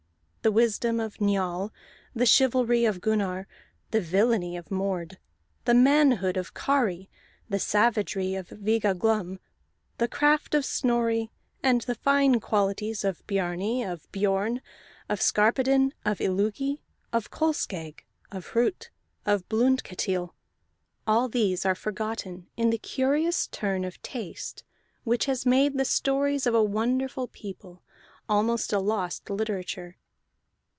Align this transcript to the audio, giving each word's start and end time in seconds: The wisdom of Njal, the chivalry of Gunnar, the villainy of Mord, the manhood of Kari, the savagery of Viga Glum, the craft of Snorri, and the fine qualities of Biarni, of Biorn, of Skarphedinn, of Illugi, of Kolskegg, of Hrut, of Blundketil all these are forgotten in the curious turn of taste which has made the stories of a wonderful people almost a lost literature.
The 0.43 0.51
wisdom 0.51 0.99
of 0.99 1.21
Njal, 1.21 1.71
the 2.15 2.25
chivalry 2.25 2.83
of 2.85 2.99
Gunnar, 2.99 3.47
the 3.91 4.01
villainy 4.01 4.57
of 4.57 4.71
Mord, 4.71 5.19
the 5.65 5.75
manhood 5.75 6.35
of 6.35 6.55
Kari, 6.55 7.11
the 7.47 7.59
savagery 7.59 8.33
of 8.33 8.47
Viga 8.49 8.95
Glum, 8.95 9.39
the 9.99 10.07
craft 10.07 10.55
of 10.55 10.65
Snorri, 10.65 11.29
and 11.61 11.81
the 11.81 11.93
fine 11.93 12.39
qualities 12.39 13.03
of 13.03 13.21
Biarni, 13.27 13.83
of 13.83 14.11
Biorn, 14.11 14.61
of 15.07 15.19
Skarphedinn, 15.21 15.91
of 16.03 16.17
Illugi, 16.19 16.81
of 17.13 17.29
Kolskegg, 17.29 17.99
of 18.31 18.47
Hrut, 18.53 18.89
of 19.27 19.47
Blundketil 19.47 20.33
all 21.05 21.29
these 21.29 21.67
are 21.67 21.75
forgotten 21.75 22.47
in 22.57 22.71
the 22.71 22.79
curious 22.79 23.45
turn 23.45 23.83
of 23.85 24.01
taste 24.01 24.63
which 25.03 25.25
has 25.25 25.45
made 25.45 25.77
the 25.77 25.85
stories 25.85 26.47
of 26.47 26.55
a 26.55 26.63
wonderful 26.63 27.27
people 27.27 27.83
almost 28.27 28.73
a 28.73 28.79
lost 28.79 29.29
literature. 29.29 29.97